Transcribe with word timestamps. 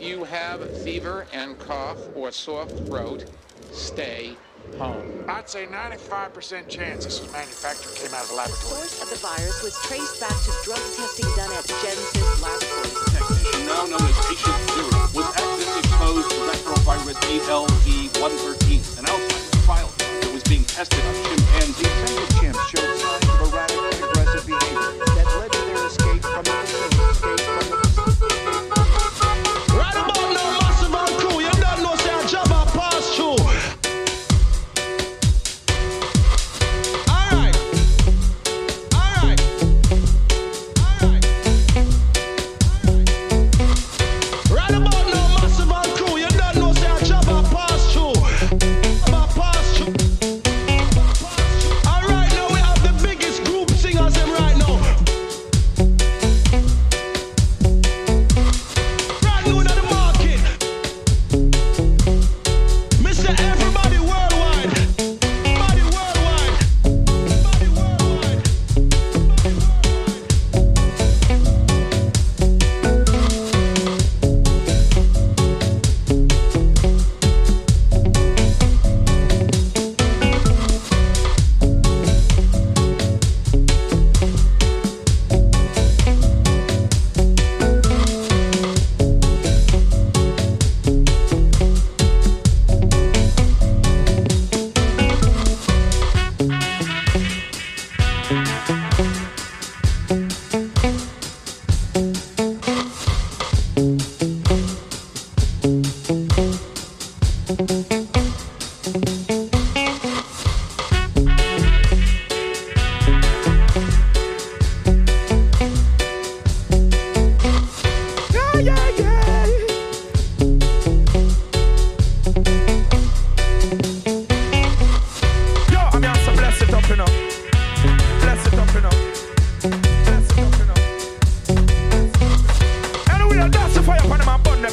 you 0.00 0.24
have 0.24 0.60
fever 0.82 1.26
and 1.32 1.58
cough 1.58 1.98
or 2.14 2.30
sore 2.30 2.66
throat, 2.66 3.24
stay 3.72 4.36
home. 4.76 5.24
I'd 5.28 5.48
say 5.48 5.66
95% 5.66 6.68
chance 6.68 7.04
this 7.04 7.20
was 7.20 7.32
manufactured 7.32 7.94
came 7.96 8.14
out 8.14 8.22
of 8.22 8.28
the 8.30 8.34
laboratory. 8.36 8.82
The 8.82 8.88
source 8.88 9.02
of 9.02 9.10
the 9.10 9.16
virus 9.16 9.62
was 9.62 9.74
traced 9.86 10.20
back 10.20 10.30
to 10.30 10.52
drug 10.64 10.82
testing 10.96 11.28
done 11.36 11.52
at 11.52 11.66
Genesis 11.66 12.42
Laboratories. 12.42 13.66
Now 13.66 13.86
known 13.86 14.02
as 14.02 14.18
Patient 14.26 14.70
Zero 14.70 14.88
was 15.14 15.28
actively 15.36 15.78
exposed 15.78 16.30
to 16.30 16.36
retrovirus 16.46 17.18
ALV-113, 17.48 18.98
an 18.98 19.06
outbreak 19.06 19.64
trial 19.64 19.90
that 19.98 20.30
was 20.32 20.42
being 20.44 20.64
tested 20.64 21.04
on 21.04 21.27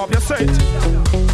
up 0.00 0.10
your 0.10 0.20
set. 0.20 1.29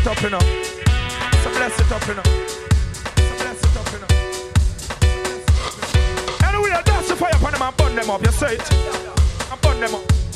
it 0.00 0.06
up, 0.06 0.22
you 0.22 0.30
know. 0.30 0.38
So 1.42 1.50
bless 1.50 1.78
it 1.78 1.92
up, 1.92 2.06
you 2.06 2.14
know. 2.14 2.22
So 2.22 3.34
bless 3.36 3.60
it 3.60 3.76
up, 3.76 3.92
you 3.92 3.98
know. 3.98 4.06
Anyway, 6.48 6.70
that's 6.84 7.08
the 7.08 7.16
fire 7.16 7.30
upon 7.34 7.52
them 7.52 7.62
and 7.62 7.76
burn 7.76 7.94
them 7.96 8.10
up, 8.10 8.24
you 8.24 8.32
say 8.32 8.54
it? 8.54 8.72
And 8.72 9.60
burn 9.60 9.80
them 9.80 9.94
up. 9.94 10.29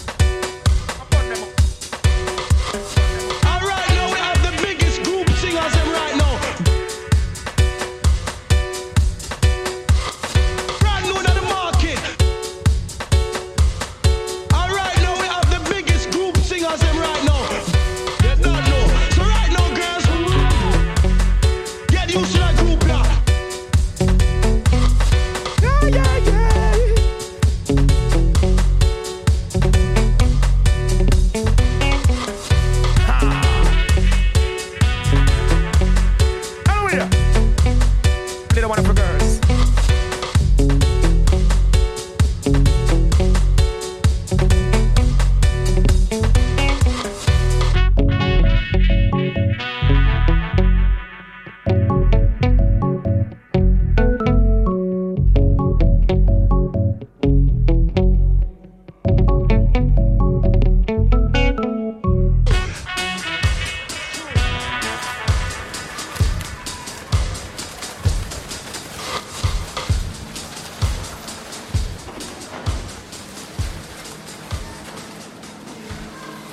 one 38.77 38.85
for 38.85 38.95
girls. 38.95 39.24